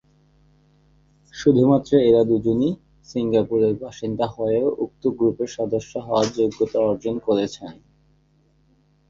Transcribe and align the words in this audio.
শুধুমাত্র 1.33 1.91
এরা 2.07 2.21
দুজনই 2.23 2.71
সিঙ্গাপুরের 3.07 3.73
বাসিন্দা 3.81 4.25
হয়েও 4.35 4.67
উক্ত 4.77 5.03
গ্রুপের 5.17 5.49
সদস্য 5.57 5.93
হওয়ার 5.99 6.27
যোগ্যতা 6.37 6.79
অর্জন 6.89 7.15
করেছেন। 7.27 7.73